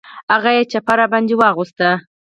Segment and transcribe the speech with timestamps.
[0.33, 1.79] هغه یې چپه را باندې واغوست.